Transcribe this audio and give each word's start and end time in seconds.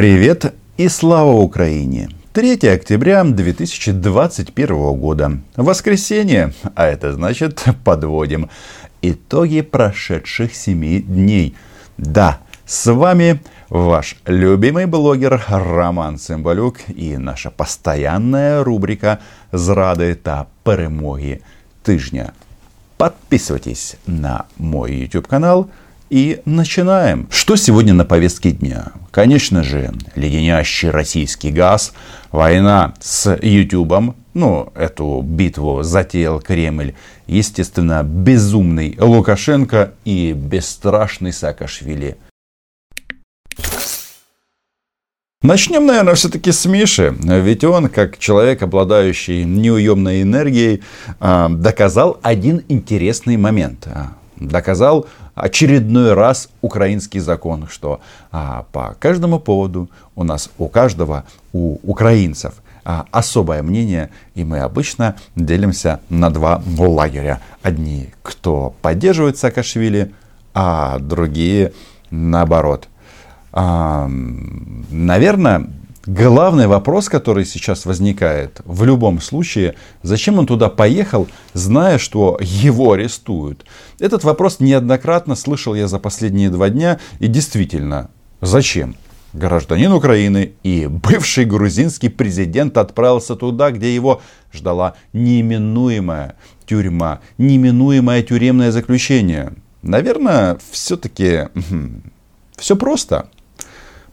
Привет 0.00 0.54
и 0.78 0.88
слава 0.88 1.32
Украине! 1.32 2.08
3 2.32 2.54
октября 2.70 3.22
2021 3.22 4.94
года. 4.98 5.32
Воскресенье, 5.56 6.54
а 6.74 6.86
это 6.86 7.12
значит 7.12 7.62
подводим 7.84 8.48
итоги 9.02 9.60
прошедших 9.60 10.54
7 10.54 11.02
дней. 11.02 11.54
Да, 11.98 12.38
с 12.64 12.90
вами 12.90 13.42
ваш 13.68 14.16
любимый 14.24 14.86
блогер 14.86 15.44
Роман 15.50 16.16
Цимбалюк 16.16 16.78
и 16.88 17.18
наша 17.18 17.50
постоянная 17.50 18.64
рубрика 18.64 19.20
«Зради 19.52 20.14
та 20.14 20.46
перемоги 20.64 21.42
тижня». 21.84 22.32
Подписывайтесь 22.96 23.96
на 24.06 24.46
мой 24.56 24.94
YouTube 24.94 25.26
канал– 25.26 25.68
и 26.10 26.42
начинаем. 26.44 27.28
Что 27.30 27.56
сегодня 27.56 27.94
на 27.94 28.04
повестке 28.04 28.50
дня? 28.50 28.92
Конечно 29.10 29.62
же, 29.62 29.94
леденящий 30.16 30.90
российский 30.90 31.50
газ, 31.50 31.92
война 32.32 32.94
с 33.00 33.38
Ютубом, 33.40 34.16
ну, 34.34 34.72
эту 34.74 35.22
битву 35.22 35.82
затеял 35.82 36.40
Кремль, 36.40 36.94
естественно, 37.26 38.02
безумный 38.02 38.96
Лукашенко 38.98 39.92
и 40.04 40.32
бесстрашный 40.32 41.32
Саакашвили. 41.32 42.16
Начнем, 45.42 45.86
наверное, 45.86 46.14
все-таки 46.16 46.52
с 46.52 46.66
Миши. 46.66 47.16
Ведь 47.18 47.64
он, 47.64 47.88
как 47.88 48.18
человек, 48.18 48.62
обладающий 48.62 49.44
неуемной 49.44 50.20
энергией, 50.20 50.82
а, 51.18 51.48
доказал 51.48 52.20
один 52.22 52.62
интересный 52.68 53.38
момент. 53.38 53.88
Доказал 54.40 55.06
очередной 55.34 56.14
раз 56.14 56.48
украинский 56.62 57.20
закон, 57.20 57.66
что 57.68 58.00
а, 58.32 58.64
по 58.72 58.96
каждому 58.98 59.38
поводу 59.38 59.90
у 60.14 60.24
нас, 60.24 60.50
у 60.58 60.68
каждого, 60.68 61.24
у 61.52 61.78
украинцев 61.82 62.54
а, 62.84 63.04
особое 63.10 63.62
мнение, 63.62 64.10
и 64.34 64.44
мы 64.44 64.60
обычно 64.60 65.16
делимся 65.36 66.00
на 66.08 66.30
два 66.30 66.62
лагеря. 66.78 67.40
Одни, 67.62 68.08
кто 68.22 68.74
поддерживает 68.80 69.36
Саакашвили, 69.36 70.12
а 70.54 70.98
другие 70.98 71.72
наоборот. 72.10 72.88
А, 73.52 74.08
наверное, 74.90 75.68
главный 76.14 76.66
вопрос, 76.66 77.08
который 77.08 77.44
сейчас 77.44 77.86
возникает 77.86 78.60
в 78.64 78.84
любом 78.84 79.20
случае, 79.20 79.76
зачем 80.02 80.38
он 80.38 80.46
туда 80.46 80.68
поехал, 80.68 81.28
зная, 81.54 81.98
что 81.98 82.38
его 82.40 82.92
арестуют. 82.92 83.64
Этот 83.98 84.24
вопрос 84.24 84.60
неоднократно 84.60 85.36
слышал 85.36 85.74
я 85.74 85.88
за 85.88 85.98
последние 85.98 86.50
два 86.50 86.68
дня. 86.68 86.98
И 87.20 87.28
действительно, 87.28 88.10
зачем? 88.40 88.96
Гражданин 89.32 89.92
Украины 89.92 90.52
и 90.64 90.88
бывший 90.88 91.44
грузинский 91.44 92.08
президент 92.08 92.76
отправился 92.76 93.36
туда, 93.36 93.70
где 93.70 93.94
его 93.94 94.20
ждала 94.52 94.94
неименуемая 95.12 96.34
тюрьма, 96.66 97.20
неименуемое 97.38 98.24
тюремное 98.24 98.72
заключение. 98.72 99.52
Наверное, 99.82 100.58
все-таки 100.72 101.48
все 102.56 102.74
просто. 102.74 103.28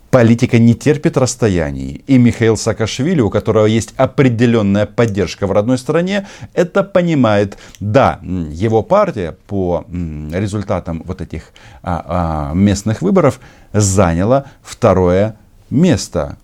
Политика 0.10 0.58
не 0.58 0.74
терпит 0.74 1.18
расстояний. 1.18 2.04
И 2.08 2.18
Михаил 2.18 2.58
Саакашвили, 2.58 3.22
у 3.22 3.30
которого 3.30 3.66
есть 3.66 3.94
определенная 3.98 4.86
поддержка 4.86 5.48
в 5.48 5.52
родной 5.52 5.78
стране, 5.78 6.28
это 6.54 6.84
понимает. 6.84 7.58
Да, 7.80 8.20
его 8.24 8.84
партия 8.84 9.38
по 9.48 9.86
результатам 10.34 11.04
вот 11.06 11.22
этих 11.22 11.52
а, 11.84 12.52
а, 12.52 12.54
местных 12.54 13.02
выборов 13.02 13.40
заняла 13.74 14.46
второе 14.62 15.36
место 15.70 16.38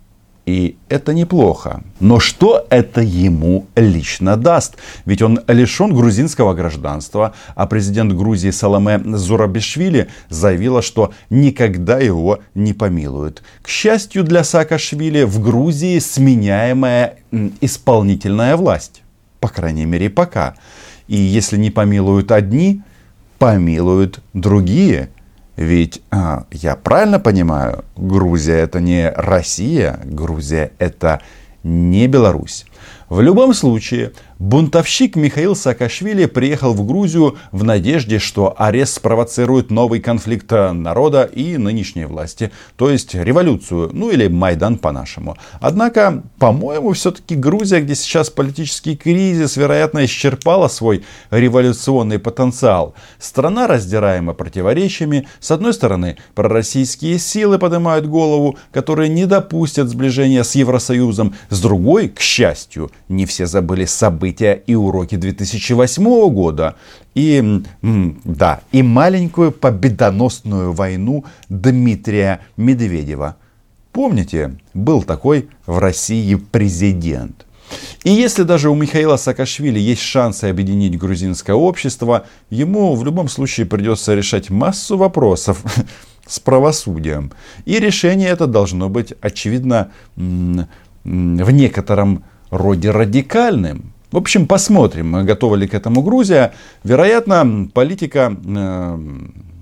и 0.46 0.76
это 0.88 1.14
неплохо. 1.14 1.82
Но 2.00 2.20
что 2.20 2.66
это 2.68 3.00
ему 3.00 3.66
лично 3.76 4.36
даст? 4.36 4.76
Ведь 5.06 5.22
он 5.22 5.40
лишен 5.48 5.94
грузинского 5.94 6.52
гражданства, 6.54 7.34
а 7.54 7.66
президент 7.66 8.12
Грузии 8.12 8.50
Саламе 8.50 9.00
Зурабишвили 9.16 10.08
заявила, 10.28 10.82
что 10.82 11.12
никогда 11.30 11.98
его 11.98 12.40
не 12.54 12.74
помилуют. 12.74 13.42
К 13.62 13.68
счастью 13.68 14.22
для 14.22 14.44
Саакашвили, 14.44 15.22
в 15.22 15.40
Грузии 15.40 15.98
сменяемая 15.98 17.16
исполнительная 17.60 18.56
власть. 18.56 19.02
По 19.40 19.48
крайней 19.48 19.86
мере, 19.86 20.10
пока. 20.10 20.54
И 21.08 21.16
если 21.16 21.56
не 21.56 21.70
помилуют 21.70 22.32
одни, 22.32 22.82
помилуют 23.38 24.20
другие. 24.32 25.10
Ведь 25.56 26.02
а, 26.10 26.44
я 26.50 26.76
правильно 26.76 27.20
понимаю, 27.20 27.84
Грузия 27.96 28.54
это 28.56 28.80
не 28.80 29.10
Россия, 29.10 30.00
Грузия 30.04 30.72
это 30.78 31.20
не 31.62 32.06
Беларусь. 32.08 32.66
В 33.08 33.20
любом 33.20 33.54
случае, 33.54 34.12
бунтовщик 34.38 35.16
Михаил 35.16 35.54
Саакашвили 35.54 36.26
приехал 36.26 36.74
в 36.74 36.86
Грузию 36.86 37.36
в 37.52 37.64
надежде, 37.64 38.18
что 38.18 38.54
арест 38.56 38.94
спровоцирует 38.94 39.70
новый 39.70 40.00
конфликт 40.00 40.50
народа 40.50 41.24
и 41.24 41.56
нынешней 41.56 42.06
власти, 42.06 42.50
то 42.76 42.90
есть 42.90 43.14
революцию, 43.14 43.90
ну 43.92 44.10
или 44.10 44.28
Майдан 44.28 44.78
по-нашему. 44.78 45.36
Однако, 45.60 46.22
по-моему, 46.38 46.92
все-таки 46.92 47.36
Грузия, 47.36 47.80
где 47.80 47.94
сейчас 47.94 48.30
политический 48.30 48.96
кризис, 48.96 49.56
вероятно, 49.56 50.04
исчерпала 50.04 50.68
свой 50.68 51.04
революционный 51.30 52.18
потенциал. 52.18 52.94
Страна 53.18 53.66
раздираема 53.66 54.34
противоречиями. 54.34 55.28
С 55.40 55.50
одной 55.50 55.74
стороны, 55.74 56.16
пророссийские 56.34 57.18
силы 57.18 57.58
поднимают 57.58 58.06
голову, 58.06 58.58
которые 58.72 59.08
не 59.08 59.26
допустят 59.26 59.88
сближения 59.88 60.42
с 60.42 60.54
Евросоюзом. 60.54 61.34
С 61.50 61.60
другой, 61.60 62.08
к 62.08 62.20
счастью, 62.20 62.90
не 63.08 63.26
все 63.26 63.46
забыли 63.46 63.84
события 63.84 64.23
и 64.30 64.74
уроки 64.74 65.16
2008 65.16 66.04
года. 66.30 66.76
И, 67.14 67.62
да, 67.82 68.60
и 68.72 68.82
маленькую 68.82 69.52
победоносную 69.52 70.72
войну 70.72 71.24
Дмитрия 71.48 72.40
Медведева. 72.56 73.36
Помните, 73.92 74.58
был 74.74 75.02
такой 75.02 75.48
в 75.66 75.78
России 75.78 76.34
президент. 76.34 77.46
И 78.02 78.10
если 78.10 78.42
даже 78.42 78.68
у 78.68 78.74
Михаила 78.74 79.16
Саакашвили 79.16 79.78
есть 79.78 80.02
шансы 80.02 80.44
объединить 80.44 80.98
грузинское 80.98 81.56
общество, 81.56 82.26
ему 82.50 82.94
в 82.94 83.04
любом 83.04 83.28
случае 83.28 83.66
придется 83.66 84.14
решать 84.14 84.50
массу 84.50 84.98
вопросов 84.98 85.62
с 86.26 86.38
правосудием. 86.38 87.32
И 87.64 87.78
решение 87.78 88.28
это 88.28 88.46
должно 88.46 88.88
быть, 88.88 89.14
очевидно, 89.20 89.90
в 90.16 91.50
некотором 91.50 92.24
роде 92.50 92.90
радикальным. 92.90 93.93
В 94.14 94.16
общем, 94.16 94.46
посмотрим, 94.46 95.26
готова 95.26 95.56
ли 95.56 95.66
к 95.66 95.74
этому 95.74 96.00
Грузия. 96.00 96.52
Вероятно, 96.84 97.68
политика 97.74 98.32
э, 98.32 98.98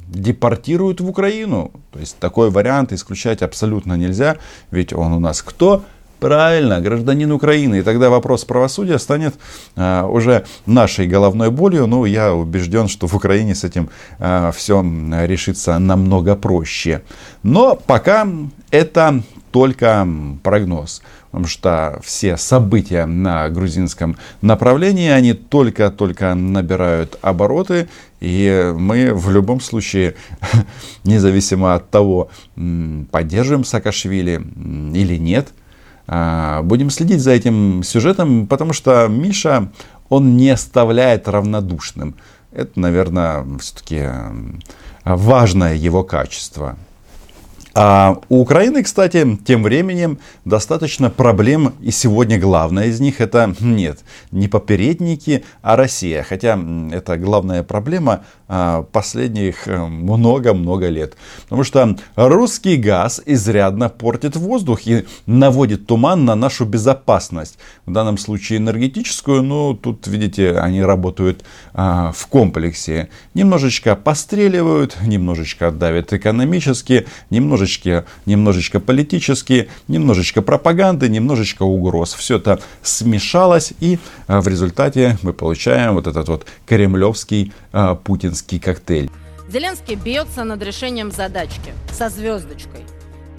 депортирует 0.08 1.00
в 1.00 1.08
Украину. 1.08 1.70
То 1.90 2.00
есть 2.00 2.18
такой 2.18 2.50
вариант 2.50 2.92
исключать 2.92 3.40
абсолютно 3.40 3.94
нельзя. 3.94 4.36
Ведь 4.70 4.92
он 4.92 5.14
у 5.14 5.20
нас 5.20 5.40
кто? 5.40 5.84
Правильно, 6.20 6.82
гражданин 6.82 7.32
Украины. 7.32 7.78
И 7.78 7.82
тогда 7.82 8.10
вопрос 8.10 8.44
правосудия 8.44 8.98
станет 8.98 9.36
э, 9.74 10.02
уже 10.02 10.44
нашей 10.66 11.06
головной 11.06 11.50
болью. 11.50 11.86
Ну, 11.86 12.04
я 12.04 12.34
убежден, 12.34 12.88
что 12.88 13.06
в 13.06 13.14
Украине 13.14 13.54
с 13.54 13.64
этим 13.64 13.88
э, 14.18 14.52
все 14.54 14.82
решится 14.82 15.78
намного 15.78 16.36
проще. 16.36 17.00
Но 17.42 17.74
пока 17.74 18.28
это 18.70 19.22
только 19.50 20.06
прогноз. 20.42 21.02
Потому 21.32 21.48
что 21.48 21.98
все 22.04 22.36
события 22.36 23.06
на 23.06 23.48
грузинском 23.48 24.18
направлении, 24.42 25.08
они 25.08 25.32
только-только 25.32 26.34
набирают 26.34 27.18
обороты. 27.22 27.88
И 28.20 28.72
мы 28.76 29.14
в 29.14 29.30
любом 29.30 29.62
случае, 29.62 30.14
независимо 31.04 31.74
от 31.74 31.88
того, 31.88 32.28
поддерживаем 33.10 33.64
Саакашвили 33.64 34.42
или 34.94 35.16
нет, 35.16 35.48
а, 36.06 36.60
будем 36.62 36.90
следить 36.90 37.20
за 37.20 37.30
этим 37.30 37.82
сюжетом, 37.82 38.46
потому 38.46 38.74
что 38.74 39.08
Миша, 39.08 39.70
он 40.10 40.36
не 40.36 40.50
оставляет 40.50 41.28
равнодушным. 41.28 42.14
Это, 42.52 42.78
наверное, 42.78 43.46
все-таки 43.58 44.06
важное 45.02 45.74
его 45.76 46.04
качество. 46.04 46.76
А 47.74 48.18
у 48.28 48.40
Украины, 48.40 48.82
кстати, 48.82 49.38
тем 49.46 49.62
временем 49.62 50.18
достаточно 50.44 51.08
проблем, 51.08 51.72
и 51.80 51.90
сегодня 51.90 52.38
главная 52.38 52.86
из 52.86 53.00
них 53.00 53.20
это 53.20 53.54
нет, 53.60 54.00
не 54.30 54.48
попередники, 54.48 55.44
а 55.62 55.76
Россия. 55.76 56.22
Хотя 56.22 56.58
это 56.92 57.16
главная 57.16 57.62
проблема 57.62 58.24
а, 58.48 58.82
последних 58.82 59.66
э, 59.66 59.86
много-много 59.86 60.88
лет. 60.88 61.16
Потому 61.44 61.64
что 61.64 61.96
русский 62.16 62.76
газ 62.76 63.22
изрядно 63.24 63.88
портит 63.88 64.36
воздух 64.36 64.86
и 64.86 65.06
наводит 65.24 65.86
туман 65.86 66.26
на 66.26 66.34
нашу 66.34 66.66
безопасность. 66.66 67.58
В 67.86 67.92
данном 67.92 68.18
случае 68.18 68.58
энергетическую, 68.58 69.42
ну 69.42 69.72
тут, 69.74 70.06
видите, 70.06 70.58
они 70.58 70.82
работают 70.82 71.42
а, 71.72 72.12
в 72.12 72.26
комплексе. 72.26 73.08
Немножечко 73.32 73.96
постреливают, 73.96 74.98
немножечко 75.00 75.70
давят 75.70 76.12
экономически, 76.12 77.06
немножечко 77.30 77.61
немножечко, 77.62 78.04
немножечко 78.26 78.80
политические, 78.80 79.68
немножечко 79.88 80.42
пропаганды, 80.42 81.08
немножечко 81.08 81.62
угроз. 81.62 82.14
Все 82.14 82.36
это 82.36 82.60
смешалось, 82.82 83.72
и 83.80 83.98
а, 84.26 84.40
в 84.40 84.48
результате 84.48 85.18
мы 85.22 85.32
получаем 85.32 85.94
вот 85.94 86.06
этот 86.06 86.28
вот 86.28 86.46
кремлевский 86.66 87.52
а, 87.72 87.94
путинский 87.94 88.58
коктейль. 88.58 89.10
Зеленский 89.48 89.96
бьется 89.96 90.44
над 90.44 90.62
решением 90.62 91.10
задачки 91.10 91.72
со 91.90 92.08
звездочкой. 92.08 92.84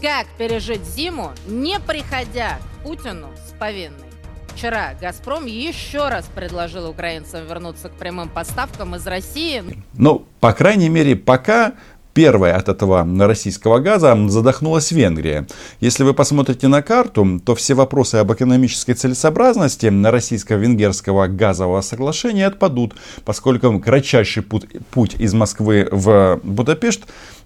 Как 0.01 0.27
пережить 0.37 0.83
зиму, 0.85 1.31
не 1.47 1.79
приходя 1.79 2.59
к 2.59 2.83
Путину 2.83 3.27
с 3.47 3.57
повинной? 3.57 4.13
Вчера 4.55 4.93
«Газпром» 5.01 5.45
еще 5.45 6.09
раз 6.09 6.25
предложил 6.33 6.87
украинцам 6.87 7.45
вернуться 7.47 7.89
к 7.89 7.93
прямым 7.93 8.29
поставкам 8.29 8.95
из 8.95 9.05
России. 9.07 9.63
Ну, 9.93 10.25
по 10.39 10.53
крайней 10.53 10.89
мере, 10.89 11.15
пока 11.15 11.73
Первая 12.13 12.55
от 12.55 12.69
этого 12.69 13.07
российского 13.25 13.79
газа 13.79 14.15
задохнулась 14.29 14.91
Венгрия. 14.91 15.47
Если 15.79 16.03
вы 16.03 16.13
посмотрите 16.13 16.67
на 16.67 16.83
карту, 16.83 17.41
то 17.43 17.55
все 17.55 17.73
вопросы 17.73 18.15
об 18.15 18.31
экономической 18.31 18.93
целесообразности 18.93 19.87
российско-венгерского 19.87 21.27
газового 21.27 21.81
соглашения 21.81 22.45
отпадут, 22.45 22.93
поскольку 23.25 23.79
кратчайший 23.79 24.43
путь, 24.43 24.67
путь 24.91 25.15
из 25.17 25.33
Москвы 25.33 25.87
в 25.91 26.39
Будапешт 26.43 27.01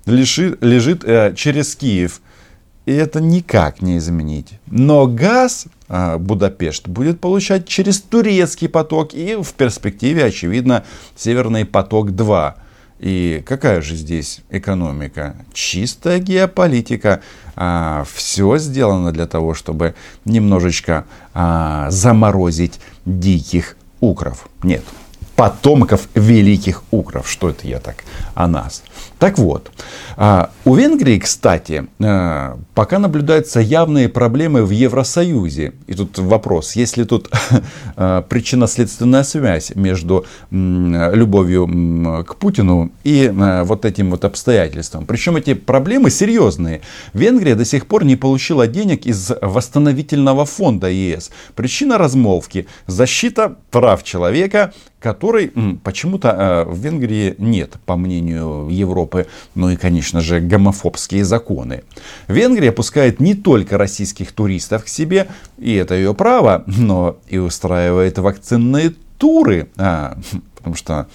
лежит, 0.05 0.61
лежит 0.61 1.03
э, 1.05 1.33
через 1.35 1.75
Киев. 1.75 2.21
И 2.85 2.91
это 2.93 3.21
никак 3.21 3.81
не 3.81 3.97
изменить. 3.97 4.59
Но 4.65 5.07
газ 5.07 5.67
э, 5.87 6.17
Будапешт 6.17 6.87
будет 6.89 7.21
получать 7.21 7.67
через 7.67 8.01
турецкий 8.01 8.67
поток 8.67 9.13
и 9.13 9.35
в 9.35 9.53
перспективе, 9.53 10.25
очевидно, 10.25 10.83
Северный 11.15 11.65
поток-2. 11.65 12.53
И 12.99 13.43
какая 13.45 13.81
же 13.81 13.95
здесь 13.95 14.41
экономика? 14.49 15.35
Чистая 15.53 16.19
геополитика. 16.19 17.21
А, 17.55 18.05
все 18.11 18.57
сделано 18.57 19.11
для 19.11 19.27
того, 19.27 19.53
чтобы 19.53 19.95
немножечко 20.25 21.05
а, 21.33 21.89
заморозить 21.91 22.79
диких 23.05 23.77
укров. 23.99 24.47
Нет, 24.63 24.83
потомков 25.37 26.09
великих 26.15 26.83
укров. 26.89 27.29
Что 27.29 27.49
это 27.49 27.67
я 27.67 27.79
так 27.79 28.03
о 28.33 28.47
нас? 28.47 28.83
Так 29.19 29.37
вот, 29.37 29.71
а, 30.15 30.49
у 30.65 30.75
Венгрии, 30.75 31.19
кстати, 31.19 31.85
а, 31.99 32.57
пока 32.73 32.97
наблюдаются 32.97 33.59
явные 33.59 34.09
проблемы 34.09 34.65
в 34.65 34.71
Евросоюзе. 34.71 35.73
И 35.85 35.93
тут 35.93 36.17
вопрос, 36.17 36.75
есть 36.75 36.97
ли 36.97 37.05
тут 37.05 37.29
а, 37.95 38.23
причинно-следственная 38.23 39.23
связь 39.23 39.71
между 39.75 40.25
любовью 40.49 41.67
к 42.27 42.35
Путину 42.35 42.91
и 43.03 43.31
вот 43.63 43.85
этим 43.85 44.11
вот 44.11 44.25
обстоятельством. 44.25 45.05
Причем 45.05 45.35
эти 45.35 45.53
проблемы 45.53 46.09
серьезные. 46.09 46.81
Венгрия 47.13 47.55
до 47.55 47.65
сих 47.65 47.85
пор 47.85 48.05
не 48.05 48.15
получила 48.15 48.65
денег 48.65 49.05
из 49.05 49.31
восстановительного 49.41 50.45
фонда 50.45 50.89
ЕС. 50.89 51.29
Причина 51.55 51.97
размолвки– 51.97 52.67
защита 52.87 53.55
прав 53.69 54.03
человека, 54.03 54.73
который 54.99 55.51
почему-то 55.83 56.65
в 56.67 56.77
Венгрии 56.79 57.35
нет, 57.37 57.75
по 57.85 57.95
мнению 57.95 58.67
Европы, 58.69 59.27
ну 59.55 59.69
и, 59.69 59.75
конечно 59.75 60.21
же, 60.21 60.39
гомофобские 60.39 61.23
законы. 61.23 61.83
Венгрия 62.27 62.71
пускает 62.71 63.19
не 63.19 63.35
только 63.35 63.77
российских 63.77 64.31
туристов 64.31 64.85
к 64.85 64.87
себе, 64.87 65.27
и 65.57 65.75
это 65.75 65.95
ее 65.95 66.13
право, 66.13 66.63
но 66.65 67.17
и 67.27 67.37
устраивает 67.37 68.17
вакцинные 68.17 68.93
туры, 69.17 69.69
а, 69.77 70.17
потому 70.55 70.75
что 70.75 71.07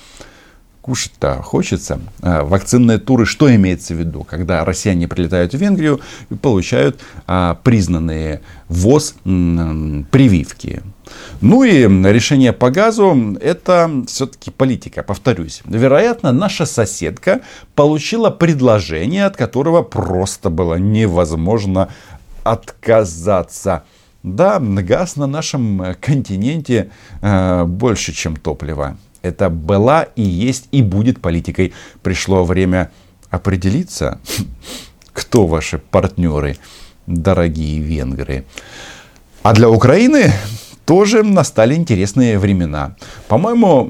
кушать-то 0.82 1.42
хочется. 1.42 2.00
А, 2.20 2.44
вакцинные 2.44 2.98
туры, 2.98 3.24
что 3.24 3.54
имеется 3.54 3.94
в 3.94 3.98
виду? 3.98 4.24
Когда 4.24 4.64
россияне 4.64 5.08
прилетают 5.08 5.54
в 5.54 5.58
Венгрию 5.58 6.00
и 6.30 6.34
получают 6.34 7.00
а, 7.26 7.58
признанные 7.62 8.42
ВОЗ 8.68 9.14
м, 9.24 10.06
прививки. 10.10 10.82
Ну 11.40 11.64
и 11.64 11.82
решение 12.10 12.52
по 12.52 12.70
газу 12.70 13.36
это 13.40 13.90
все-таки 14.06 14.50
политика, 14.50 15.02
повторюсь. 15.02 15.62
Вероятно, 15.64 16.32
наша 16.32 16.66
соседка 16.66 17.40
получила 17.74 18.30
предложение, 18.30 19.26
от 19.26 19.36
которого 19.36 19.82
просто 19.82 20.50
было 20.50 20.76
невозможно 20.76 21.88
отказаться. 22.44 23.84
Да, 24.22 24.60
газ 24.60 25.16
на 25.16 25.26
нашем 25.26 25.96
континенте 26.00 26.90
э, 27.20 27.64
больше, 27.64 28.12
чем 28.12 28.36
топливо. 28.36 28.96
Это 29.22 29.50
была 29.50 30.02
и 30.02 30.22
есть 30.22 30.68
и 30.70 30.82
будет 30.82 31.20
политикой. 31.20 31.72
Пришло 32.02 32.44
время 32.44 32.92
определиться, 33.30 34.20
кто 35.12 35.46
ваши 35.48 35.78
партнеры, 35.78 36.56
дорогие 37.06 37.80
венгры. 37.80 38.44
А 39.42 39.54
для 39.54 39.68
Украины 39.68 40.32
тоже 40.84 41.22
настали 41.22 41.74
интересные 41.74 42.38
времена. 42.38 42.96
По-моему, 43.28 43.88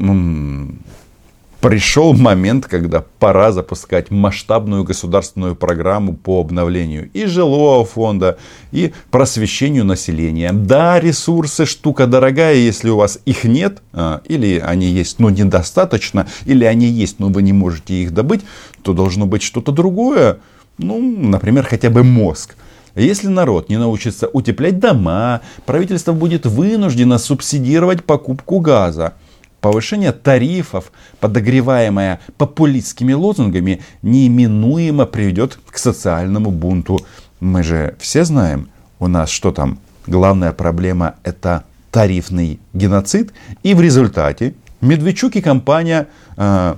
пришел 1.62 2.12
момент, 2.12 2.66
когда 2.66 3.04
пора 3.20 3.52
запускать 3.52 4.10
масштабную 4.10 4.82
государственную 4.82 5.54
программу 5.54 6.12
по 6.12 6.40
обновлению 6.40 7.08
и 7.12 7.24
жилого 7.26 7.84
фонда, 7.84 8.36
и 8.72 8.92
просвещению 9.12 9.84
населения. 9.84 10.52
Да, 10.52 10.98
ресурсы 10.98 11.64
штука 11.64 12.08
дорогая, 12.08 12.56
если 12.56 12.90
у 12.90 12.96
вас 12.96 13.20
их 13.24 13.44
нет, 13.44 13.80
а, 13.92 14.22
или 14.26 14.58
они 14.58 14.86
есть, 14.86 15.20
но 15.20 15.30
недостаточно, 15.30 16.26
или 16.46 16.64
они 16.64 16.86
есть, 16.86 17.20
но 17.20 17.28
вы 17.28 17.42
не 17.42 17.52
можете 17.52 17.94
их 17.94 18.12
добыть, 18.12 18.40
то 18.82 18.92
должно 18.92 19.26
быть 19.26 19.42
что-то 19.42 19.70
другое. 19.70 20.38
Ну, 20.78 21.00
например, 21.00 21.64
хотя 21.64 21.90
бы 21.90 22.02
мозг. 22.02 22.56
Если 22.94 23.28
народ 23.28 23.68
не 23.68 23.78
научится 23.78 24.28
утеплять 24.28 24.78
дома, 24.78 25.40
правительство 25.64 26.12
будет 26.12 26.44
вынуждено 26.44 27.18
субсидировать 27.18 28.04
покупку 28.04 28.60
газа. 28.60 29.14
Повышение 29.60 30.12
тарифов, 30.12 30.92
подогреваемое 31.20 32.20
популистскими 32.36 33.12
лозунгами, 33.12 33.80
неименуемо 34.02 35.06
приведет 35.06 35.58
к 35.70 35.78
социальному 35.78 36.50
бунту. 36.50 37.00
Мы 37.40 37.62
же 37.62 37.94
все 37.98 38.24
знаем, 38.24 38.68
у 38.98 39.06
нас 39.06 39.30
что 39.30 39.52
там, 39.52 39.78
главная 40.06 40.52
проблема 40.52 41.14
это 41.22 41.64
тарифный 41.90 42.60
геноцид. 42.74 43.32
И 43.62 43.74
в 43.74 43.80
результате 43.80 44.54
Медведчук 44.80 45.36
и 45.36 45.40
компания 45.40 46.08
э, 46.36 46.74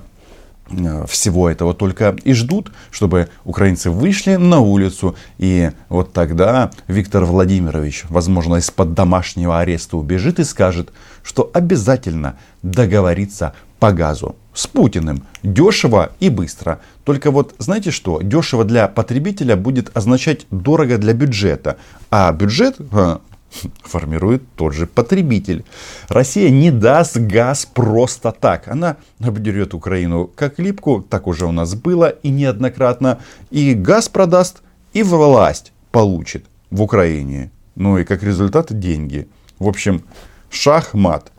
всего 1.07 1.49
этого 1.49 1.73
только 1.73 2.15
и 2.23 2.33
ждут, 2.33 2.71
чтобы 2.91 3.29
украинцы 3.43 3.91
вышли 3.91 4.35
на 4.35 4.59
улицу. 4.59 5.15
И 5.37 5.71
вот 5.89 6.13
тогда 6.13 6.71
Виктор 6.87 7.25
Владимирович, 7.25 8.05
возможно, 8.09 8.55
из-под 8.55 8.93
домашнего 8.93 9.59
ареста 9.59 9.97
убежит 9.97 10.39
и 10.39 10.43
скажет, 10.43 10.91
что 11.23 11.49
обязательно 11.53 12.37
договорится 12.63 13.53
по 13.79 13.91
газу 13.91 14.35
с 14.53 14.67
Путиным. 14.67 15.23
Дешево 15.43 16.11
и 16.19 16.29
быстро. 16.29 16.79
Только 17.03 17.29
вот 17.29 17.53
знаете 17.59 17.91
что? 17.91 18.21
Дешево 18.21 18.63
для 18.63 18.87
потребителя 18.87 19.55
будет 19.55 19.95
означать 19.95 20.47
дорого 20.49 20.97
для 20.97 21.13
бюджета. 21.13 21.77
А 22.09 22.31
бюджет 22.31 22.77
э, 22.79 23.17
формирует 23.83 24.43
тот 24.55 24.73
же 24.73 24.87
потребитель. 24.87 25.65
Россия 26.09 26.49
не 26.49 26.71
даст 26.71 27.17
газ 27.17 27.65
просто 27.65 28.31
так. 28.31 28.67
Она 28.67 28.97
обдерет 29.19 29.73
Украину 29.73 30.29
как 30.35 30.59
липку, 30.59 31.05
так 31.07 31.27
уже 31.27 31.45
у 31.45 31.51
нас 31.51 31.75
было 31.75 32.09
и 32.09 32.29
неоднократно. 32.29 33.19
И 33.51 33.73
газ 33.73 34.09
продаст, 34.09 34.61
и 34.93 35.03
власть 35.03 35.71
получит 35.91 36.45
в 36.71 36.81
Украине. 36.81 37.51
Ну 37.75 37.97
и 37.97 38.03
как 38.03 38.23
результат 38.23 38.77
деньги. 38.77 39.27
В 39.59 39.67
общем, 39.67 40.03
шахмат. 40.49 41.31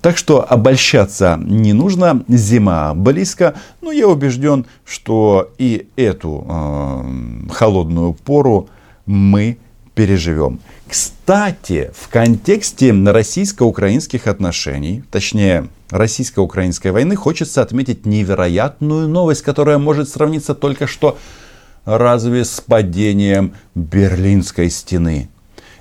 Так 0.00 0.16
что 0.16 0.44
обольщаться 0.44 1.38
не 1.40 1.72
нужно, 1.72 2.24
зима 2.26 2.92
близко, 2.92 3.54
но 3.80 3.92
я 3.92 4.08
убежден, 4.08 4.66
что 4.84 5.52
и 5.58 5.88
эту 5.94 6.44
э, 6.48 7.50
холодную 7.52 8.14
пору 8.14 8.68
мы 9.06 9.58
переживем. 9.94 10.60
Кстати, 10.92 11.90
в 11.94 12.10
контексте 12.10 12.92
российско-украинских 12.92 14.26
отношений, 14.26 15.02
точнее 15.10 15.70
российско-украинской 15.88 16.88
войны, 16.88 17.16
хочется 17.16 17.62
отметить 17.62 18.04
невероятную 18.04 19.08
новость, 19.08 19.40
которая 19.40 19.78
может 19.78 20.10
сравниться 20.10 20.54
только 20.54 20.86
что 20.86 21.16
разве 21.86 22.44
с 22.44 22.60
падением 22.60 23.54
Берлинской 23.74 24.68
стены. 24.68 25.30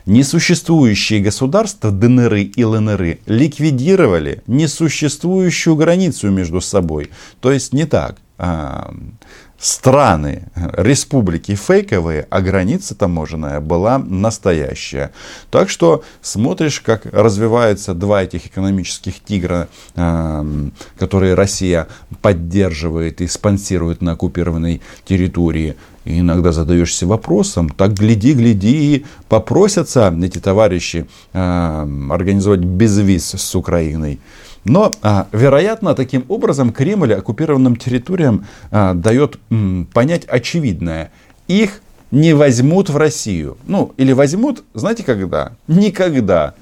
Несуществующие 0.06 1.20
государства 1.20 1.91
ДНР 1.91 2.34
и 2.36 2.63
ЛНР 2.63 3.18
ликвидировали 3.25 4.44
несуществующую 4.48 5.75
границу 5.75 6.32
между 6.32 6.62
собой. 6.62 7.10
То 7.41 7.51
есть 7.51 7.74
не 7.74 7.84
так. 7.84 8.15
А, 8.38 8.94
страны, 9.62 10.48
республики 10.56 11.53
фейковые, 11.53 12.25
а 12.32 12.41
граница 12.41 12.96
таможенная 12.96 13.60
была 13.60 14.00
настоящая. 14.00 15.12
Так 15.51 15.70
что 15.70 16.03
смотришь, 16.22 16.82
как 16.82 17.06
развиваются 17.06 17.94
два 17.94 18.24
этих 18.24 18.48
экономических 18.48 19.24
тигра, 19.24 19.70
эм, 19.96 20.74
которые 20.98 21.36
Россия 21.36 21.88
поддерживает 22.24 23.22
и 23.22 23.27
спонсирует 23.27 24.01
на 24.01 24.13
оккупированной 24.13 24.82
территории. 25.06 25.75
И 26.06 26.20
иногда 26.20 26.51
задаешься 26.51 27.06
вопросом, 27.06 27.70
так 27.70 27.94
гляди, 27.94 28.34
гляди, 28.34 28.96
и 28.96 29.06
попросятся 29.30 30.12
эти 30.24 30.39
товарищи 30.39 31.06
эм, 31.34 32.12
организовать 32.12 32.62
безвиз 32.62 33.36
с 33.36 33.56
Украиной. 33.56 34.20
Но, 34.63 34.91
а, 35.01 35.27
вероятно, 35.32 35.96
таким 35.96 36.25
образом 36.27 36.72
Кремль 36.72 37.13
оккупированным 37.13 37.75
территориям 37.75 38.46
а, 38.70 38.94
дает 38.94 39.39
понять 39.94 40.25
очевидное. 40.25 41.12
Их 41.48 41.82
не 42.12 42.34
возьмут 42.34 42.89
в 42.89 42.98
Россию. 42.98 43.58
Ну, 43.65 43.94
или 43.98 44.12
возьмут, 44.13 44.63
знаете, 44.74 45.03
когда? 45.03 45.53
Никогда. 45.68 46.53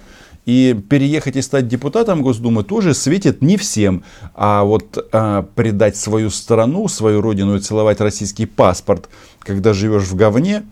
И 0.45 0.73
переехать 0.89 1.35
и 1.35 1.41
стать 1.41 1.67
депутатом 1.67 2.21
Госдумы 2.21 2.63
тоже 2.63 2.93
светит 2.93 3.41
не 3.41 3.57
всем. 3.57 4.03
А 4.33 4.63
вот 4.63 5.09
а, 5.11 5.43
предать 5.55 5.97
свою 5.97 6.29
страну, 6.29 6.87
свою 6.87 7.21
родину 7.21 7.55
и 7.55 7.59
целовать 7.59 7.99
российский 7.99 8.45
паспорт, 8.45 9.09
когда 9.39 9.73
живешь 9.73 10.03
в 10.03 10.15
говне, 10.15 10.63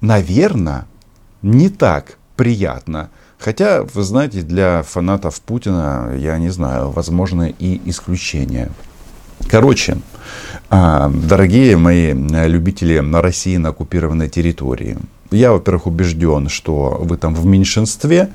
наверное, 0.00 0.86
не 1.42 1.68
так 1.68 2.18
приятно. 2.36 3.10
Хотя, 3.42 3.82
вы 3.82 4.04
знаете, 4.04 4.42
для 4.42 4.84
фанатов 4.84 5.40
Путина, 5.40 6.14
я 6.16 6.38
не 6.38 6.50
знаю, 6.50 6.90
возможны 6.90 7.52
и 7.58 7.80
исключения. 7.86 8.70
Короче, 9.48 9.98
а, 10.70 11.08
дорогие 11.08 11.76
мои 11.76 12.12
любители 12.12 13.00
на 13.00 13.20
России 13.20 13.56
на 13.56 13.70
оккупированной 13.70 14.28
территории, 14.28 14.96
я, 15.32 15.50
во-первых, 15.50 15.88
убежден, 15.88 16.48
что 16.48 17.00
вы 17.00 17.16
там 17.16 17.34
в 17.34 17.44
меньшинстве, 17.44 18.30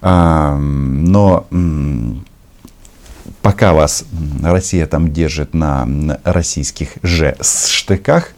а, 0.00 0.58
но 0.58 1.46
пока 3.42 3.72
вас 3.72 4.04
Россия 4.42 4.88
там 4.88 5.12
держит 5.12 5.54
на 5.54 6.18
российских 6.24 6.96
же 7.04 7.36
штыках, 7.40 8.30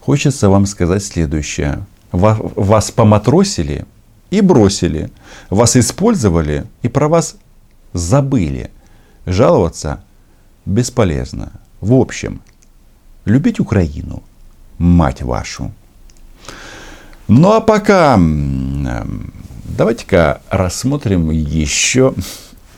хочется 0.00 0.48
вам 0.48 0.66
сказать 0.66 1.04
следующее. 1.04 1.86
Вас 2.10 2.90
поматросили– 2.90 3.86
и 4.30 4.40
бросили. 4.40 5.10
Вас 5.50 5.76
использовали 5.76 6.64
и 6.82 6.88
про 6.88 7.08
вас 7.08 7.36
забыли. 7.92 8.70
Жаловаться 9.24 10.02
бесполезно. 10.64 11.52
В 11.80 11.94
общем, 11.94 12.40
любить 13.24 13.60
Украину, 13.60 14.22
мать 14.78 15.22
вашу. 15.22 15.72
Ну 17.28 17.52
а 17.52 17.60
пока 17.60 18.18
давайте-ка 19.64 20.40
рассмотрим 20.48 21.30
еще 21.30 22.14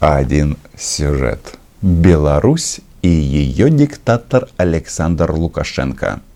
один 0.00 0.56
сюжет. 0.76 1.58
Беларусь 1.82 2.80
и 3.02 3.08
ее 3.08 3.70
диктатор 3.70 4.48
Александр 4.56 5.30
Лукашенко– 5.30 6.20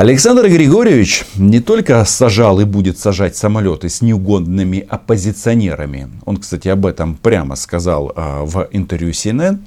Александр 0.00 0.48
Григорьевич 0.48 1.26
не 1.36 1.60
только 1.60 2.02
сажал 2.06 2.58
и 2.58 2.64
будет 2.64 2.98
сажать 2.98 3.36
самолеты 3.36 3.90
с 3.90 4.00
неугодными 4.00 4.86
оппозиционерами, 4.88 6.08
он, 6.24 6.38
кстати, 6.38 6.68
об 6.68 6.86
этом 6.86 7.16
прямо 7.16 7.54
сказал 7.54 8.10
а, 8.16 8.42
в 8.46 8.66
интервью 8.72 9.10
CNN, 9.10 9.58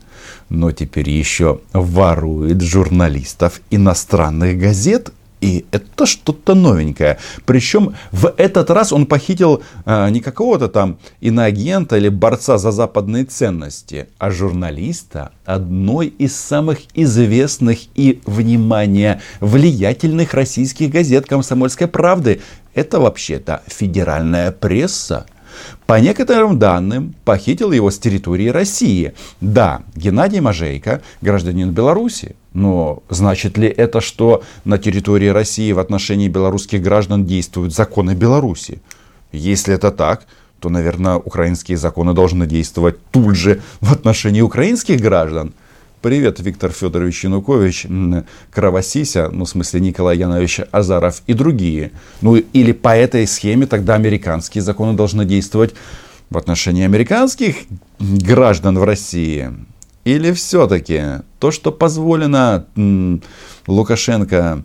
но 0.50 0.72
теперь 0.72 1.08
еще 1.08 1.60
ворует 1.72 2.62
журналистов 2.62 3.62
иностранных 3.70 4.58
газет 4.58 5.14
и 5.44 5.66
это 5.72 6.06
что-то 6.06 6.56
новенькое. 6.56 7.18
Причем 7.46 7.96
в 8.14 8.34
этот 8.38 8.70
раз 8.70 8.94
он 8.94 9.06
похитил 9.06 9.62
э, 9.86 10.10
не 10.10 10.22
какого-то 10.22 10.70
там 10.70 11.00
иноагента 11.20 11.98
или 11.98 12.08
борца 12.08 12.58
за 12.58 12.72
западные 12.72 13.26
ценности, 13.26 14.08
а 14.20 14.32
журналиста 14.32 15.34
одной 15.46 16.08
из 16.08 16.34
самых 16.34 16.80
известных 16.94 17.80
и, 17.94 18.22
внимание, 18.26 19.20
влиятельных 19.42 20.34
российских 20.34 20.90
газет 20.90 21.26
«Комсомольской 21.26 21.88
правды». 21.88 22.40
Это 22.74 23.02
вообще-то 23.02 23.64
федеральная 23.68 24.52
пресса. 24.52 25.26
По 25.86 26.00
некоторым 26.00 26.60
данным, 26.60 27.16
похитил 27.26 27.72
его 27.72 27.92
с 27.92 28.00
территории 28.00 28.48
России. 28.48 29.14
Да, 29.42 29.82
Геннадий 29.96 30.40
Мажейко, 30.40 31.02
гражданин 31.22 31.72
Беларуси. 31.72 32.36
Но 32.54 33.04
значит 33.10 33.58
ли 33.58 33.68
это, 33.68 34.02
что 34.02 34.44
на 34.66 34.78
территории 34.78 35.28
России 35.28 35.72
в 35.72 35.80
отношении 35.80 36.28
белорусских 36.28 36.82
граждан 36.82 37.26
действуют 37.26 37.74
законы 37.74 38.14
Беларуси? 38.16 38.82
Если 39.32 39.74
это 39.74 39.92
так, 39.92 40.26
то, 40.60 40.70
наверное, 40.70 41.16
украинские 41.16 41.78
законы 41.78 42.14
должны 42.14 42.48
действовать 42.48 42.96
тут 43.12 43.36
же 43.36 43.62
в 43.82 43.92
отношении 43.92 44.42
украинских 44.42 45.02
граждан. 45.02 45.54
Привет, 46.04 46.42
Виктор 46.42 46.70
Федорович 46.74 47.24
Янукович, 47.24 47.88
Кровосися, 48.52 49.30
ну, 49.32 49.46
в 49.46 49.50
смысле 49.50 49.80
Николай 49.80 50.18
Янович 50.18 50.60
Азаров 50.70 51.22
и 51.28 51.34
другие. 51.34 51.94
Ну, 52.20 52.36
или 52.36 52.74
по 52.74 52.94
этой 52.94 53.26
схеме 53.26 53.68
тогда 53.68 53.96
американские 53.96 54.62
законы 54.62 54.98
должны 54.98 55.24
действовать 55.24 55.74
в 56.30 56.38
отношении 56.38 56.84
американских 56.84 57.56
граждан 58.00 58.80
в 58.80 58.84
России. 58.84 59.50
Или 60.04 60.34
все-таки 60.34 61.04
то, 61.40 61.52
что 61.52 61.72
позволено 61.72 62.66
Лукашенко, 63.66 64.62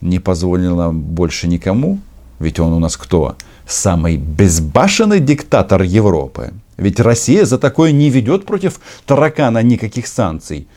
не 0.00 0.20
позволено 0.20 0.92
больше 0.92 1.48
никому? 1.48 1.98
Ведь 2.38 2.60
он 2.60 2.72
у 2.72 2.78
нас 2.78 2.96
кто? 2.96 3.34
Самый 3.66 4.16
безбашенный 4.16 5.18
диктатор 5.18 5.82
Европы. 5.82 6.52
Ведь 6.78 7.00
Россия 7.00 7.44
за 7.44 7.58
такое 7.58 7.90
не 7.90 8.08
ведет 8.08 8.46
против 8.46 8.80
таракана 9.04 9.62
никаких 9.62 10.06
санкций. 10.06 10.68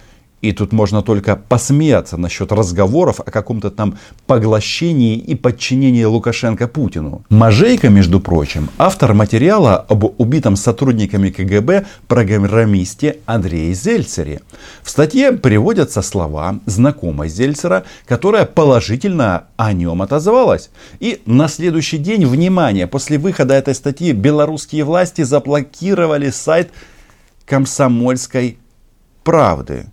И 0.42 0.54
тут 0.54 0.74
можно 0.74 1.02
только 1.04 1.36
посмеяться 1.36 2.18
насчет 2.18 2.52
разговоров 2.52 3.20
о 3.20 3.30
каком-то 3.30 3.70
там 3.70 3.98
поглощении 4.26 5.18
и 5.18 5.36
подчинении 5.36 6.04
Лукашенко 6.04 6.68
Путину. 6.68 7.24
Мажейко, 7.30 7.90
между 7.90 8.20
прочим, 8.20 8.70
автор 8.78 9.14
материала 9.14 9.78
об 9.78 10.04
убитом 10.20 10.56
сотрудниками 10.56 11.30
КГБ 11.30 11.86
программисте 12.08 13.18
Андрее 13.26 13.74
Зельцере. 13.74 14.42
В 14.82 14.90
статье 14.90 15.32
приводятся 15.32 16.02
слова 16.02 16.60
знакомой 16.66 17.30
Зельцера, 17.30 17.84
которая 18.06 18.46
положительно 18.46 19.46
о 19.58 19.74
нем 19.74 20.02
отозвалась. 20.02 20.72
И 21.00 21.22
на 21.26 21.48
следующий 21.48 22.00
день, 22.00 22.26
внимание, 22.26 22.88
после 22.88 23.20
выхода 23.20 23.54
этой 23.54 23.76
статьи 23.76 24.12
белорусские 24.12 24.86
власти 24.86 25.22
заблокировали 25.22 26.32
сайт 26.32 26.72
комсомольской 27.46 28.58
правды. 29.24 29.86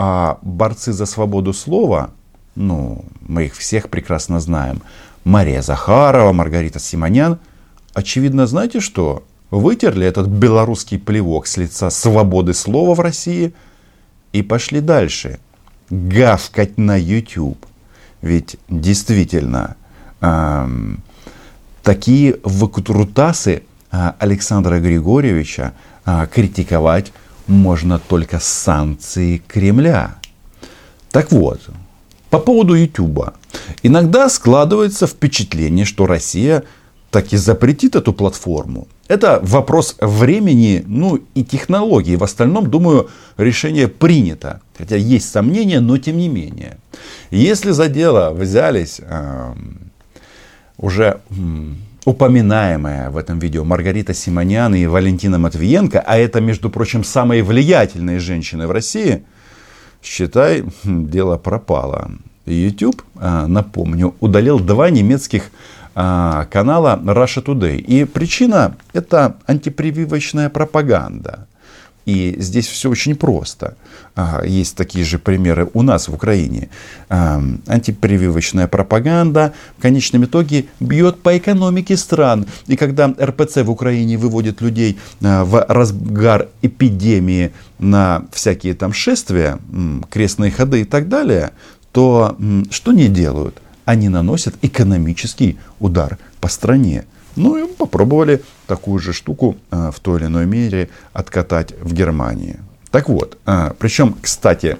А 0.00 0.38
борцы 0.42 0.92
за 0.92 1.06
свободу 1.06 1.52
слова, 1.52 2.10
ну, 2.54 3.04
мы 3.20 3.46
их 3.46 3.56
всех 3.56 3.90
прекрасно 3.90 4.38
знаем, 4.38 4.80
Мария 5.24 5.60
Захарова, 5.60 6.32
Маргарита 6.32 6.78
Симонян, 6.78 7.40
очевидно, 7.94 8.46
знаете 8.46 8.78
что? 8.78 9.24
Вытерли 9.50 10.06
этот 10.06 10.28
белорусский 10.28 11.00
плевок 11.00 11.48
с 11.48 11.56
лица 11.56 11.90
свободы 11.90 12.54
слова 12.54 12.94
в 12.94 13.00
России 13.00 13.52
и 14.32 14.42
пошли 14.42 14.80
дальше. 14.80 15.40
Гавкать 15.90 16.78
на 16.78 16.96
YouTube. 16.96 17.66
Ведь 18.22 18.56
действительно, 18.68 19.76
эм, 20.20 21.02
такие 21.82 22.36
выкрутасы 22.44 23.62
э, 23.90 24.12
Александра 24.20 24.78
Григорьевича 24.78 25.72
э, 26.06 26.28
критиковать 26.32 27.12
можно 27.48 27.98
только 27.98 28.38
санкции 28.38 29.42
Кремля. 29.48 30.16
Так 31.10 31.32
вот, 31.32 31.60
по 32.30 32.38
поводу 32.38 32.74
YouTube. 32.74 33.32
Иногда 33.82 34.28
складывается 34.28 35.06
впечатление, 35.06 35.84
что 35.84 36.06
Россия 36.06 36.64
таки 37.10 37.36
запретит 37.36 37.96
эту 37.96 38.12
платформу. 38.12 38.86
Это 39.08 39.40
вопрос 39.42 39.96
времени, 40.00 40.84
ну 40.86 41.20
и 41.34 41.42
технологий. 41.42 42.16
В 42.16 42.24
остальном, 42.24 42.70
думаю, 42.70 43.08
решение 43.38 43.88
принято. 43.88 44.60
Хотя 44.76 44.96
есть 44.96 45.30
сомнения, 45.30 45.80
но 45.80 45.96
тем 45.96 46.18
не 46.18 46.28
менее. 46.28 46.76
Если 47.30 47.70
за 47.70 47.88
дело 47.88 48.30
взялись 48.30 49.00
э, 49.00 49.54
уже 50.76 51.20
упоминаемая 52.08 53.10
в 53.10 53.18
этом 53.18 53.38
видео 53.38 53.64
Маргарита 53.64 54.14
Симонян 54.14 54.74
и 54.74 54.86
Валентина 54.86 55.38
Матвиенко, 55.38 56.00
а 56.00 56.16
это, 56.16 56.40
между 56.40 56.70
прочим, 56.70 57.04
самые 57.04 57.42
влиятельные 57.42 58.18
женщины 58.18 58.66
в 58.66 58.70
России, 58.70 59.24
считай, 60.02 60.64
хм, 60.84 61.06
дело 61.10 61.36
пропало. 61.36 62.10
YouTube, 62.46 63.02
а, 63.16 63.46
напомню, 63.46 64.14
удалил 64.20 64.58
два 64.58 64.88
немецких 64.88 65.50
а, 65.94 66.46
канала 66.46 66.98
Russia 67.04 67.44
Today. 67.44 67.76
И 67.76 68.06
причина 68.06 68.74
это 68.94 69.36
антипрививочная 69.46 70.48
пропаганда. 70.48 71.46
И 72.08 72.36
здесь 72.38 72.66
все 72.66 72.88
очень 72.88 73.14
просто. 73.16 73.76
Есть 74.42 74.76
такие 74.76 75.04
же 75.04 75.18
примеры 75.18 75.68
у 75.74 75.82
нас 75.82 76.08
в 76.08 76.14
Украине. 76.14 76.70
Антипрививочная 77.10 78.66
пропаганда 78.66 79.52
в 79.76 79.82
конечном 79.82 80.24
итоге 80.24 80.64
бьет 80.80 81.20
по 81.20 81.36
экономике 81.36 81.98
стран. 81.98 82.46
И 82.66 82.76
когда 82.76 83.08
РПЦ 83.08 83.56
в 83.56 83.70
Украине 83.70 84.16
выводит 84.16 84.62
людей 84.62 84.98
а, 85.22 85.44
в 85.44 85.62
разгар 85.68 86.48
эпидемии 86.62 87.52
на 87.78 88.22
всякие 88.32 88.72
там 88.72 88.94
шествия, 88.94 89.58
крестные 90.10 90.50
ходы 90.50 90.80
и 90.80 90.84
так 90.84 91.10
далее, 91.10 91.50
то 91.92 92.38
что 92.70 92.92
не 92.92 93.08
делают? 93.08 93.60
Они 93.84 94.08
наносят 94.08 94.54
экономический 94.62 95.58
удар 95.78 96.16
по 96.40 96.48
стране. 96.48 97.04
Ну 97.38 97.56
и 97.56 97.72
попробовали 97.72 98.42
такую 98.66 98.98
же 98.98 99.12
штуку 99.12 99.56
а, 99.70 99.92
в 99.92 100.00
той 100.00 100.18
или 100.18 100.26
иной 100.26 100.44
мере 100.44 100.90
откатать 101.12 101.72
в 101.80 101.92
Германии. 101.94 102.58
Так 102.90 103.08
вот, 103.08 103.38
а, 103.46 103.74
причем, 103.78 104.16
кстати, 104.20 104.76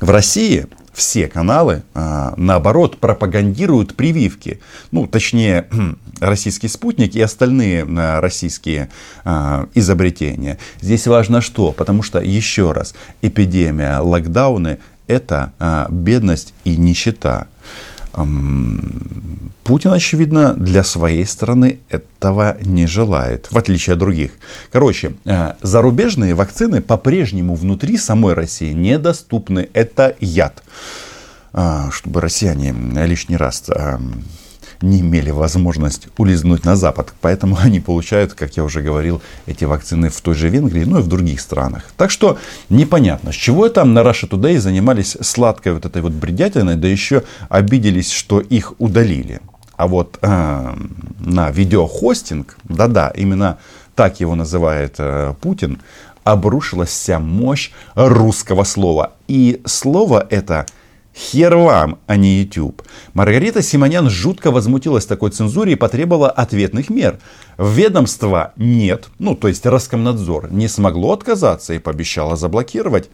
в 0.00 0.10
России 0.10 0.66
все 0.94 1.28
каналы, 1.28 1.82
а, 1.94 2.32
наоборот, 2.38 2.98
пропагандируют 2.98 3.94
прививки. 3.96 4.60
Ну, 4.92 5.06
точнее, 5.06 5.66
российский 6.20 6.68
спутник 6.68 7.14
и 7.14 7.20
остальные 7.20 7.84
российские 8.20 8.88
изобретения. 9.74 10.58
Здесь 10.80 11.06
важно 11.06 11.42
что? 11.42 11.72
Потому 11.72 12.02
что, 12.02 12.18
еще 12.18 12.72
раз, 12.72 12.94
эпидемия, 13.20 13.98
локдауны– 13.98 14.78
это 15.06 15.52
бедность 15.90 16.54
и 16.64 16.76
нищета. 16.76 17.48
Путин, 18.12 19.92
очевидно, 19.92 20.54
для 20.54 20.84
своей 20.84 21.24
страны 21.24 21.78
этого 21.88 22.56
не 22.60 22.86
желает, 22.86 23.48
в 23.50 23.56
отличие 23.56 23.94
от 23.94 24.00
других. 24.00 24.32
Короче, 24.70 25.14
э, 25.24 25.54
зарубежные 25.62 26.34
вакцины 26.34 26.82
по-прежнему 26.82 27.54
внутри 27.54 27.96
самой 27.96 28.34
России 28.34 28.72
недоступны. 28.72 29.68
Это 29.72 30.16
яд. 30.20 30.62
А, 31.54 31.90
чтобы 31.90 32.20
россияне 32.20 32.74
лишний 33.06 33.36
раз 33.36 33.64
не 34.82 35.00
имели 35.00 35.30
возможность 35.30 36.08
улизнуть 36.18 36.64
на 36.64 36.76
Запад. 36.76 37.14
Поэтому 37.20 37.56
они 37.62 37.80
получают, 37.80 38.34
как 38.34 38.56
я 38.56 38.64
уже 38.64 38.82
говорил, 38.82 39.22
эти 39.46 39.64
вакцины 39.64 40.08
в 40.08 40.20
той 40.20 40.34
же 40.34 40.48
Венгрии, 40.48 40.84
ну 40.84 40.98
и 40.98 41.02
в 41.02 41.08
других 41.08 41.40
странах. 41.40 41.84
Так 41.96 42.10
что 42.10 42.38
непонятно, 42.68 43.32
с 43.32 43.34
чего 43.34 43.68
там 43.68 43.94
на 43.94 44.00
Russia 44.00 44.28
Today 44.28 44.58
занимались 44.58 45.16
сладкой 45.20 45.74
вот 45.74 45.86
этой 45.86 46.02
вот 46.02 46.12
бредятиной, 46.12 46.76
да 46.76 46.88
еще 46.88 47.22
обиделись, 47.48 48.10
что 48.10 48.40
их 48.40 48.74
удалили. 48.78 49.40
А 49.76 49.86
вот 49.86 50.18
э, 50.20 50.74
на 51.20 51.50
видеохостинг, 51.50 52.56
да-да, 52.64 53.10
именно 53.16 53.58
так 53.94 54.20
его 54.20 54.34
называет 54.34 54.94
э, 54.98 55.34
Путин, 55.40 55.80
обрушилась 56.24 56.90
вся 56.90 57.18
мощь 57.18 57.70
русского 57.94 58.64
слова. 58.64 59.12
И 59.28 59.60
слово 59.64 60.26
это– 60.30 60.66
Хер 61.14 61.56
вам, 61.56 61.98
а 62.06 62.16
не 62.16 62.40
YouTube. 62.40 62.82
Маргарита 63.12 63.62
Симонян 63.62 64.08
жутко 64.08 64.50
возмутилась 64.50 65.04
такой 65.04 65.30
цензуре 65.30 65.72
и 65.72 65.76
потребовала 65.76 66.30
ответных 66.30 66.88
мер. 66.88 67.18
Ведомства 67.58 68.52
нет, 68.56 69.08
ну 69.18 69.34
то 69.34 69.48
есть 69.48 69.66
Роскомнадзор, 69.66 70.50
не 70.50 70.68
смогло 70.68 71.12
отказаться 71.12 71.74
и 71.74 71.78
пообещало 71.78 72.36
заблокировать. 72.36 73.10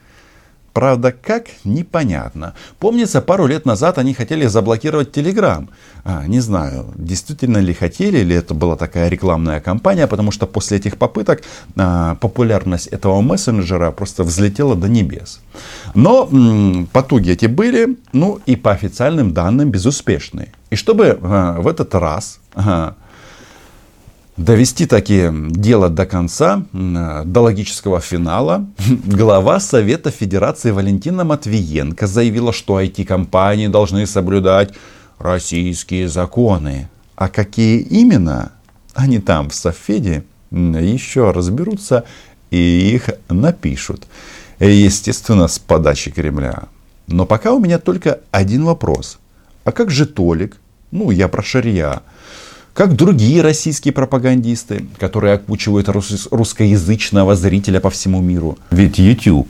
Правда, 0.79 1.11
как? 1.11 1.47
Непонятно. 1.65 2.55
Помнится, 2.79 3.21
пару 3.21 3.49
лет 3.49 3.67
назад 3.67 3.99
они 3.99 4.15
хотели 4.15 4.47
заблокировать 4.47 5.11
Телеграм. 5.11 5.71
А, 6.05 6.25
не 6.29 6.39
знаю, 6.39 6.95
действительно 6.95 7.59
ли 7.59 7.75
хотели, 7.75 8.19
или 8.19 8.37
это 8.37 8.55
была 8.55 8.77
такая 8.77 9.09
рекламная 9.09 9.59
кампания, 9.59 10.07
потому 10.07 10.31
что 10.31 10.47
после 10.47 10.77
этих 10.77 10.97
попыток 10.97 11.43
а, 11.77 12.15
популярность 12.15 12.87
этого 12.87 13.21
мессенджера 13.23 13.91
просто 13.91 14.23
взлетела 14.23 14.77
до 14.77 14.89
небес. 14.89 15.41
Но 15.95 16.29
м, 16.31 16.87
потуги 16.93 17.33
эти 17.33 17.47
были, 17.47 17.97
ну 18.13 18.39
и 18.47 18.55
по 18.55 18.71
официальным 18.71 19.33
данным 19.33 19.73
безуспешные. 19.73 20.53
И 20.71 20.77
чтобы 20.77 21.19
а, 21.21 21.61
в 21.61 21.67
этот 21.67 21.93
раз... 21.97 22.39
А, 22.55 22.95
довести 24.39 24.87
такие 24.87 25.35
дело 25.51 25.91
до 25.91 26.07
конца, 26.07 26.63
до 26.73 27.41
логического 27.41 28.01
финала, 28.01 28.67
глава 29.05 29.61
Совета 29.61 30.11
Федерации 30.11 30.71
Валентина 30.71 31.25
Матвиенко 31.25 32.07
заявила, 32.07 32.53
что 32.53 32.81
IT-компании 32.81 33.67
должны 33.67 34.07
соблюдать 34.07 34.73
российские 35.19 36.09
законы. 36.09 36.89
А 37.17 37.29
какие 37.29 37.81
именно, 37.81 38.53
они 38.95 39.19
там 39.19 39.51
в 39.51 39.55
Софеде 39.55 40.25
еще 40.53 41.33
разберутся 41.33 42.05
и 42.51 42.93
их 42.95 43.11
напишут. 43.29 44.07
Естественно, 44.61 45.49
с 45.49 45.59
подачи 45.59 46.11
Кремля. 46.11 46.65
Но 47.09 47.27
пока 47.27 47.53
у 47.53 47.59
меня 47.59 47.79
только 47.79 48.21
один 48.31 48.65
вопрос. 48.65 49.19
А 49.65 49.73
как 49.73 49.91
же 49.91 50.07
Толик? 50.07 50.57
Ну, 50.91 51.11
я 51.11 51.29
про 51.29 51.43
Шарья 51.43 52.03
как 52.79 52.95
другие 52.95 53.43
российские 53.43 53.93
пропагандисты, 53.93 54.87
которые 54.99 55.35
окучивают 55.35 55.89
рус- 55.89 56.29
русскоязычного 56.31 57.35
зрителя 57.35 57.81
по 57.81 57.91
всему 57.91 58.21
миру. 58.21 58.57
Ведь 58.71 58.99
YouTube 58.99 59.49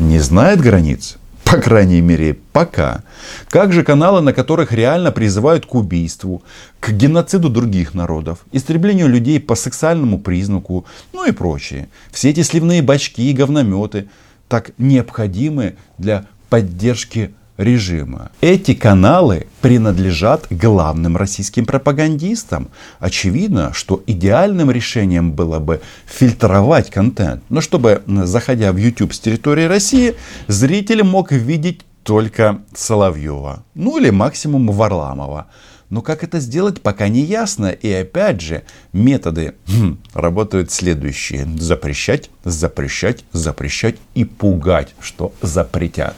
не 0.00 0.18
знает 0.18 0.60
границ. 0.60 1.16
По 1.44 1.58
крайней 1.58 2.00
мере, 2.00 2.34
пока. 2.52 3.04
Как 3.48 3.72
же 3.72 3.84
каналы, 3.84 4.22
на 4.22 4.32
которых 4.32 4.72
реально 4.72 5.12
призывают 5.12 5.66
к 5.66 5.74
убийству, 5.76 6.42
к 6.80 6.90
геноциду 6.90 7.48
других 7.48 7.94
народов, 7.94 8.38
истреблению 8.50 9.06
людей 9.06 9.38
по 9.38 9.54
сексуальному 9.54 10.18
признаку, 10.18 10.84
ну 11.12 11.24
и 11.24 11.30
прочее. 11.30 11.88
Все 12.10 12.30
эти 12.30 12.42
сливные 12.42 12.82
бачки 12.82 13.30
и 13.30 13.34
говнометы 13.34 14.08
так 14.48 14.72
необходимы 14.78 15.76
для 15.96 16.26
поддержки 16.50 17.34
режима. 17.56 18.30
Эти 18.40 18.74
каналы 18.74 19.46
принадлежат 19.60 20.46
главным 20.50 21.16
российским 21.16 21.66
пропагандистам. 21.66 22.68
Очевидно, 22.98 23.72
что 23.72 24.02
идеальным 24.06 24.70
решением 24.70 25.32
было 25.32 25.58
бы 25.58 25.80
фильтровать 26.06 26.90
контент. 26.90 27.42
Но 27.48 27.60
чтобы, 27.60 28.02
заходя 28.06 28.72
в 28.72 28.76
YouTube 28.76 29.12
с 29.12 29.20
территории 29.20 29.64
России, 29.64 30.14
зритель 30.48 31.02
мог 31.02 31.32
видеть 31.32 31.82
только 32.02 32.60
Соловьева. 32.74 33.64
Ну 33.74 33.98
или 33.98 34.10
максимум 34.10 34.70
Варламова. 34.70 35.46
Но 35.90 36.02
как 36.02 36.24
это 36.24 36.40
сделать, 36.40 36.80
пока 36.80 37.08
не 37.08 37.20
ясно. 37.20 37.68
И 37.68 37.90
опять 37.90 38.40
же, 38.40 38.64
методы 38.92 39.54
хм, 39.68 39.98
работают 40.12 40.72
следующие. 40.72 41.46
Запрещать, 41.58 42.30
запрещать, 42.44 43.24
запрещать 43.32 43.96
и 44.14 44.24
пугать, 44.24 44.94
что 45.00 45.32
запретят. 45.40 46.16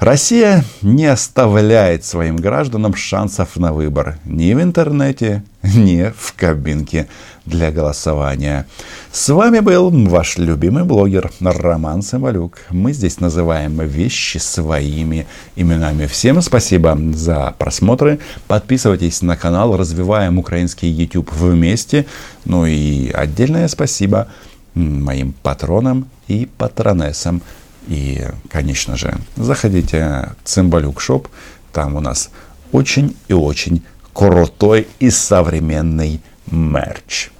Россия 0.00 0.64
не 0.80 1.04
оставляет 1.04 2.06
своим 2.06 2.36
гражданам 2.36 2.94
шансов 2.94 3.56
на 3.56 3.74
выбор 3.74 4.16
ни 4.24 4.54
в 4.54 4.62
интернете, 4.62 5.44
ни 5.62 6.10
в 6.16 6.32
кабинке 6.34 7.06
для 7.44 7.70
голосования. 7.70 8.66
С 9.12 9.28
вами 9.28 9.60
был 9.60 9.90
ваш 10.08 10.38
любимый 10.38 10.84
блогер 10.84 11.30
Роман 11.38 12.00
Самолюк. 12.00 12.60
Мы 12.70 12.94
здесь 12.94 13.20
называем 13.20 13.78
вещи 13.78 14.38
своими 14.38 15.26
именами. 15.54 16.06
Всем 16.06 16.40
спасибо 16.40 16.98
за 17.12 17.54
просмотры. 17.58 18.20
Подписывайтесь 18.48 19.20
на 19.20 19.36
канал 19.36 19.76
«Развиваем 19.76 20.38
украинский 20.38 20.88
YouTube 20.88 21.30
вместе». 21.30 22.06
Ну 22.46 22.64
и 22.64 23.10
отдельное 23.10 23.68
спасибо 23.68 24.28
моим 24.74 25.34
патронам 25.42 26.08
и 26.26 26.48
патронессам. 26.56 27.42
И, 27.90 28.24
конечно 28.48 28.96
же, 28.96 29.12
заходите 29.36 30.30
в 30.44 30.48
Цимбалюк 30.48 31.00
Шоп. 31.00 31.26
Там 31.72 31.96
у 31.96 32.00
нас 32.00 32.30
очень 32.70 33.16
и 33.26 33.32
очень 33.32 33.82
крутой 34.12 34.86
и 35.00 35.10
современный 35.10 36.20
мерч. 36.52 37.30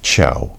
Чао. 0.00 0.57